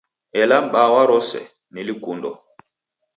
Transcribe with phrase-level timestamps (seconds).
[0.41, 1.41] Ela m'baa wa rose,
[1.73, 2.31] ni lukundo.